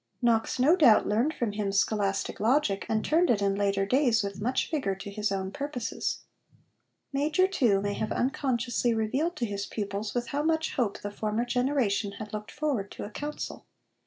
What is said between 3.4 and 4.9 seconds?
later days with much